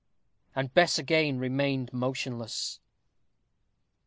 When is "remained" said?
1.37-1.93